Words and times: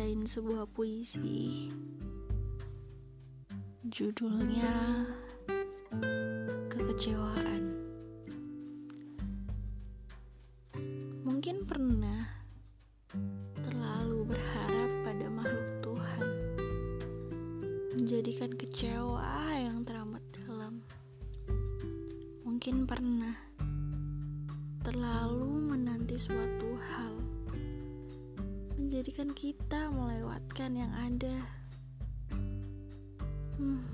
bacain 0.00 0.22
sebuah 0.22 0.70
puisi. 0.70 1.66
Judulnya 3.90 5.02
Kekecewaan. 6.70 7.74
Mungkin 11.26 11.66
pernah 11.66 12.22
terlalu 13.66 14.30
berharap 14.30 14.90
pada 15.02 15.26
makhluk 15.26 15.68
Tuhan, 15.82 16.26
menjadikan 17.98 18.54
kecewa 18.54 19.58
yang 19.58 19.82
teramat 19.82 20.22
dalam. 20.46 20.86
Mungkin 22.46 22.86
pernah 22.86 23.49
terlalu 24.80 25.76
menanti 25.76 26.16
suatu 26.16 26.72
hal 26.80 27.20
menjadikan 28.80 29.28
kita 29.36 29.92
melewatkan 29.92 30.72
yang 30.72 30.92
ada. 30.96 31.36
Hmm, 33.60 33.84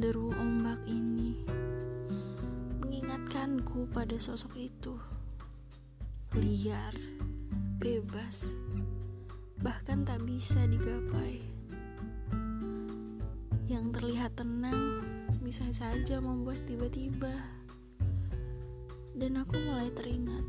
deru 0.00 0.32
ombak 0.32 0.80
ini 0.88 1.36
mengingatkanku 2.80 3.92
pada 3.92 4.16
sosok 4.16 4.56
itu. 4.56 4.96
Liar, 6.40 6.96
bebas, 7.76 8.56
bahkan 9.60 10.00
tak 10.08 10.24
bisa 10.24 10.64
digapai. 10.64 11.44
Yang 13.68 13.84
terlihat 14.00 14.32
tenang 14.32 15.04
bisa 15.44 15.68
saja 15.76 16.24
membuat 16.24 16.64
tiba-tiba. 16.64 17.59
Dan 19.20 19.36
aku 19.36 19.52
mulai 19.60 19.92
teringat 19.92 20.40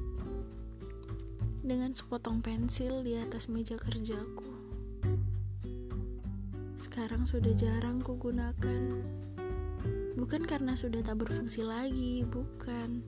dengan 1.60 1.92
sepotong 1.92 2.40
pensil 2.40 3.04
di 3.04 3.20
atas 3.20 3.52
meja 3.52 3.76
kerjaku. 3.76 4.48
Sekarang 6.80 7.28
sudah 7.28 7.52
jarang 7.52 8.00
kugunakan. 8.00 9.04
Bukan 10.16 10.48
karena 10.48 10.72
sudah 10.72 11.04
tak 11.04 11.20
berfungsi 11.20 11.68
lagi, 11.68 12.24
bukan. 12.24 13.04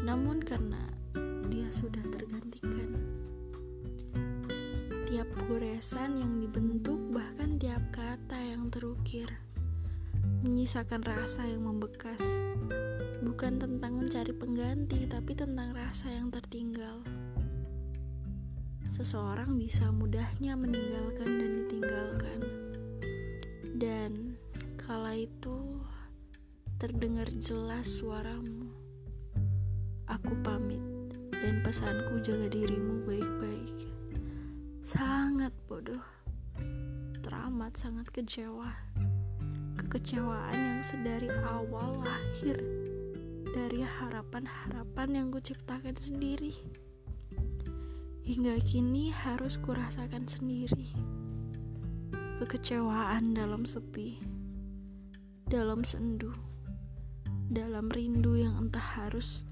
Namun 0.00 0.40
karena 0.40 0.80
dia 1.52 1.68
sudah 1.68 2.00
tergantikan. 2.08 2.88
Tiap 5.04 5.28
goresan 5.44 6.16
yang 6.16 6.40
dibentuk, 6.40 7.04
bahkan 7.12 7.60
tiap 7.60 7.84
kata 7.92 8.40
yang 8.40 8.72
terukir, 8.72 9.28
menyisakan 10.40 11.04
rasa 11.04 11.44
yang 11.44 11.68
membekas. 11.68 12.40
Bukan 13.24 13.56
tentang 13.56 13.96
mencari 13.96 14.36
pengganti, 14.36 15.08
tapi 15.08 15.32
tentang 15.32 15.72
rasa 15.72 16.12
yang 16.12 16.28
tertinggal 16.28 17.00
seseorang 18.94 19.58
bisa 19.58 19.90
mudahnya 19.90 20.54
meninggalkan 20.54 21.40
dan 21.40 21.50
ditinggalkan. 21.58 22.40
Dan 23.74 24.38
kala 24.78 25.18
itu 25.18 25.82
terdengar 26.78 27.26
jelas 27.42 27.98
suaramu. 27.98 28.70
Aku 30.06 30.36
pamit 30.46 30.84
dan 31.32 31.64
pesanku 31.66 32.22
jaga 32.22 32.46
dirimu 32.52 33.02
baik-baik. 33.08 33.88
Sangat 34.78 35.50
bodoh. 35.66 36.04
Teramat 37.24 37.74
sangat 37.74 38.06
kecewa. 38.14 38.70
Kekecewaan 39.80 40.54
yang 40.54 40.82
sedari 40.84 41.32
awal 41.50 41.98
lahir 42.04 42.83
dari 43.54 43.86
harapan-harapan 43.86 45.14
yang 45.14 45.30
kuciptakan 45.30 45.94
sendiri 45.94 46.50
hingga 48.26 48.58
kini 48.66 49.14
harus 49.14 49.62
kurasakan 49.62 50.26
sendiri. 50.26 50.90
Kekecewaan 52.42 53.30
dalam 53.30 53.62
sepi, 53.62 54.18
dalam 55.46 55.86
sendu, 55.86 56.34
dalam 57.46 57.94
rindu 57.94 58.34
yang 58.34 58.58
entah 58.58 58.82
harus 58.82 59.46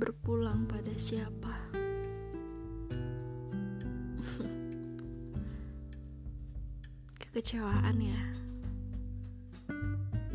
berpulang 0.00 0.64
pada 0.64 0.96
siapa. 0.96 1.52
Kekecewaan 7.20 8.00
ya. 8.00 8.22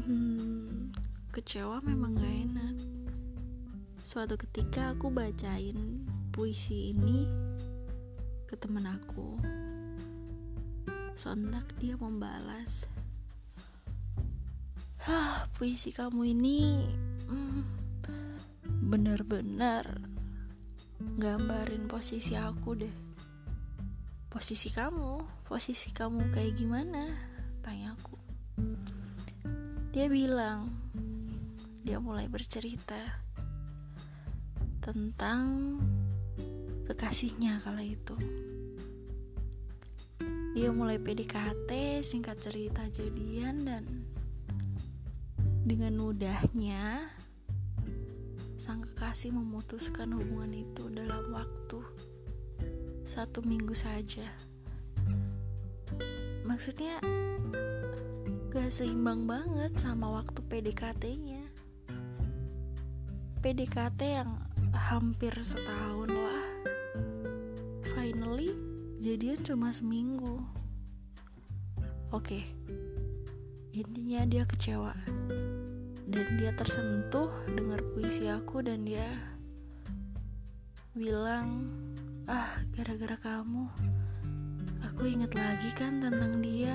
Hmm, 0.06 0.94
kecewa 1.33 1.81
memang 1.81 2.13
gak 2.13 2.38
enak. 2.45 2.86
Suatu 4.07 4.40
ketika 4.40 4.95
aku 4.95 5.12
bacain 5.12 6.07
puisi 6.31 6.95
ini 6.95 7.28
ke 8.47 8.56
temen 8.56 8.88
aku. 8.88 9.35
Sontak 11.12 11.75
dia 11.75 12.00
membalas, 12.00 12.88
Hah, 15.03 15.51
puisi 15.59 15.91
kamu 15.91 16.23
ini 16.23 16.88
hmm, 17.28 17.62
bener-bener 18.88 19.84
gambarin 21.19 21.91
posisi 21.91 22.39
aku 22.39 22.79
deh. 22.79 22.95
Posisi 24.31 24.72
kamu, 24.72 25.44
posisi 25.44 25.91
kamu 25.91 26.31
kayak 26.31 26.56
gimana? 26.56 27.12
Tanyaku. 27.59 28.16
Dia 29.91 30.07
bilang, 30.07 30.72
dia 31.84 32.00
mulai 32.00 32.31
bercerita 32.31 33.26
tentang 34.87 35.75
kekasihnya 36.87 37.59
kala 37.59 37.83
itu. 37.83 38.15
Dia 40.55 40.71
mulai 40.71 40.95
PDKT, 40.95 41.99
singkat 42.07 42.39
cerita 42.39 42.87
jadian 42.87 43.67
dan 43.67 43.83
dengan 45.67 45.99
mudahnya 45.99 47.03
sang 48.55 48.79
kekasih 48.79 49.35
memutuskan 49.35 50.15
hubungan 50.15 50.55
itu 50.55 50.87
dalam 50.95 51.35
waktu 51.35 51.83
satu 53.03 53.43
minggu 53.43 53.75
saja. 53.75 54.23
Maksudnya 56.47 57.03
gak 58.47 58.71
seimbang 58.71 59.27
banget 59.27 59.75
sama 59.75 60.15
waktu 60.15 60.39
PDKT-nya. 60.47 61.43
PDKT 63.43 64.01
yang 64.01 64.46
hampir 64.77 65.33
setahun 65.41 66.13
lah. 66.13 66.45
Finally 67.97 68.53
jadian 69.01 69.41
cuma 69.41 69.73
seminggu. 69.73 70.38
Oke 72.13 72.45
intinya 73.77 74.25
dia 74.25 74.43
kecewa. 74.45 74.93
Dan 76.07 76.39
dia 76.39 76.55
tersentuh 76.55 77.29
dengar 77.51 77.83
puisi 77.93 78.25
aku 78.31 78.63
dan 78.63 78.88
dia 78.88 79.05
bilang 80.97 81.69
ah 82.25 82.57
gara-gara 82.73 83.19
kamu 83.21 83.69
aku 84.81 85.13
inget 85.13 85.29
lagi 85.38 85.69
kan 85.77 86.01
tentang 86.01 86.41
dia. 86.41 86.73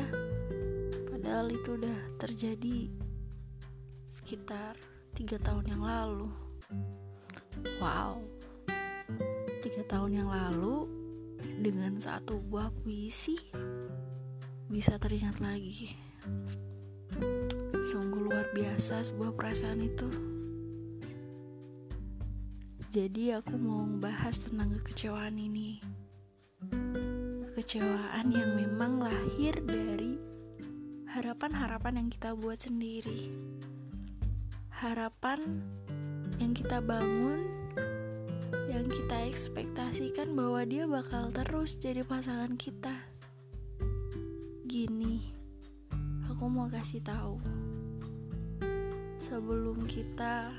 Padahal 1.11 1.51
itu 1.51 1.75
udah 1.75 1.99
terjadi 2.23 2.93
sekitar 4.07 4.79
tiga 5.17 5.43
tahun 5.43 5.75
yang 5.75 5.83
lalu 5.83 6.31
wow 7.81 8.21
tiga 9.63 9.87
tahun 9.87 10.21
yang 10.21 10.29
lalu 10.29 10.91
dengan 11.63 11.95
satu 11.95 12.43
buah 12.43 12.75
puisi 12.83 13.39
bisa 14.73 14.97
teringat 14.97 15.39
lagi. 15.39 15.95
Sungguh 17.83 18.25
luar 18.25 18.49
biasa 18.57 19.05
sebuah 19.05 19.37
perasaan 19.37 19.81
itu. 19.85 20.09
Jadi 22.93 23.33
aku 23.33 23.57
mau 23.57 23.85
membahas 23.85 24.45
tentang 24.45 24.77
kekecewaan 24.81 25.37
ini. 25.37 25.81
Kekecewaan 27.53 28.33
yang 28.33 28.51
memang 28.57 29.01
lahir 29.01 29.57
dari 29.65 30.17
harapan-harapan 31.13 32.05
yang 32.05 32.09
kita 32.09 32.33
buat 32.37 32.61
sendiri. 32.61 33.33
Harapan 34.73 35.63
yang 36.41 36.57
kita 36.57 36.81
bangun 36.81 37.53
yang 38.73 38.89
kita 38.89 39.29
ekspektasikan 39.29 40.33
bahwa 40.33 40.65
dia 40.65 40.89
bakal 40.89 41.29
terus 41.29 41.77
jadi 41.77 42.01
pasangan 42.09 42.57
kita. 42.57 42.97
Gini, 44.65 45.21
aku 46.25 46.49
mau 46.49 46.73
kasih 46.73 47.05
tahu. 47.05 47.37
Sebelum 49.21 49.85
kita 49.85 50.51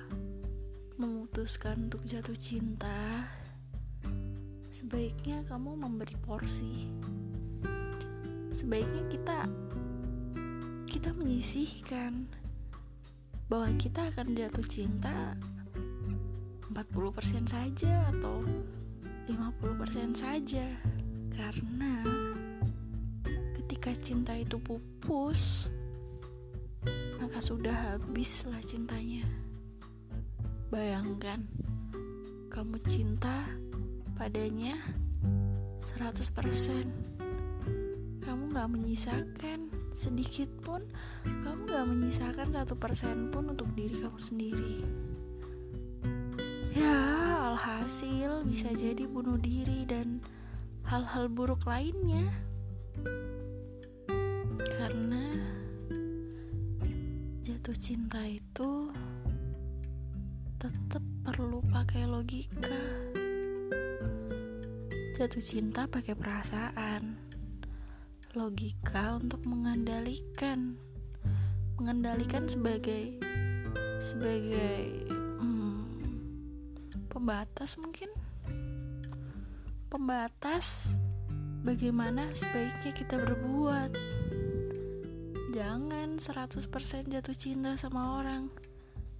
memutuskan 1.01 1.89
untuk 1.89 2.05
jatuh 2.05 2.37
cinta, 2.37 3.25
sebaiknya 4.69 5.41
kamu 5.49 5.73
memberi 5.73 6.13
porsi. 6.21 6.87
Sebaiknya 8.53 9.03
kita 9.09 9.49
kita 10.85 11.09
menyisihkan 11.17 12.29
bahwa 13.49 13.73
kita 13.81 14.13
akan 14.13 14.37
jatuh 14.37 14.63
cinta 14.63 15.33
40% 16.73 17.45
saja 17.45 18.09
atau 18.09 18.41
50% 19.29 20.17
saja. 20.17 20.65
Karena 21.29 22.01
ketika 23.61 23.93
cinta 24.01 24.33
itu 24.33 24.57
pupus, 24.57 25.69
maka 27.21 27.37
sudah 27.37 27.93
habislah 27.93 28.59
cintanya. 28.65 29.23
Bayangkan, 30.73 31.45
kamu 32.49 32.81
cinta 32.89 33.45
padanya 34.17 34.73
100% 35.85 36.33
Kamu 38.25 38.43
gak 38.55 38.69
menyisakan 38.73 39.69
sedikit 39.93 40.49
pun 40.65 40.81
Kamu 41.25 41.69
gak 41.69 41.85
menyisakan 41.85 42.49
satu 42.49 42.73
persen 42.77 43.29
pun 43.29 43.53
untuk 43.53 43.69
diri 43.77 44.01
kamu 44.01 44.17
sendiri 44.17 44.81
Ya, 46.73 47.53
alhasil 47.53 48.49
bisa 48.49 48.73
jadi 48.73 49.05
bunuh 49.05 49.37
diri 49.37 49.85
dan 49.85 50.25
hal-hal 50.89 51.29
buruk 51.29 51.69
lainnya. 51.69 52.33
Karena 54.57 55.21
jatuh 57.45 57.77
cinta 57.77 58.25
itu 58.25 58.89
tetap 60.57 61.05
perlu 61.21 61.61
pakai 61.69 62.09
logika. 62.09 62.81
Jatuh 65.13 65.45
cinta 65.45 65.85
pakai 65.85 66.17
perasaan, 66.17 67.21
logika 68.33 69.21
untuk 69.21 69.45
mengendalikan, 69.45 70.73
mengendalikan 71.77 72.49
sebagai 72.49 73.21
sebagai 74.01 75.02
pembatas 77.23 77.79
mungkin, 77.79 78.11
pembatas 79.87 80.99
bagaimana 81.63 82.27
sebaiknya 82.35 82.91
kita 82.91 83.15
berbuat. 83.15 83.95
Jangan 85.55 86.19
100% 86.19 86.67
jatuh 87.07 87.31
cinta 87.31 87.79
sama 87.79 88.19
orang. 88.19 88.51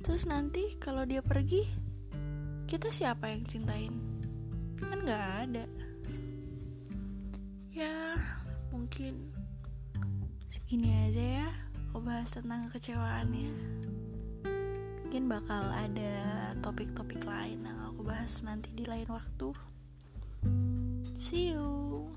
Terus 0.04 0.28
nanti 0.28 0.76
kalau 0.84 1.08
dia 1.08 1.24
pergi, 1.24 1.64
kita 2.68 2.92
siapa 2.92 3.32
yang 3.32 3.48
cintain? 3.48 3.96
Kan 4.84 5.08
gak 5.08 5.48
ada 5.48 5.64
ya 7.72 8.20
mungkin 8.70 9.32
segini 10.52 10.92
aja 11.08 11.48
ya 11.48 11.50
bahas 11.98 12.36
tentang 12.36 12.68
kekecewaannya 12.68 13.50
mungkin 15.14 15.30
bakal 15.30 15.70
ada 15.70 16.14
topik-topik 16.66 17.22
lain 17.30 17.62
yang 17.62 17.83
bahas 18.04 18.44
nanti 18.44 18.70
di 18.76 18.84
lain 18.84 19.08
waktu. 19.08 19.56
See 21.16 21.56
you. 21.56 22.12